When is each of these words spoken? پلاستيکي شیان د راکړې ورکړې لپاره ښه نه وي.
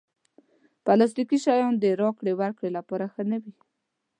پلاستيکي 0.85 1.37
شیان 1.45 1.73
د 1.79 1.85
راکړې 2.01 2.33
ورکړې 2.39 2.69
لپاره 2.77 3.05
ښه 3.13 3.23
نه 3.31 3.37
وي. 3.43 3.53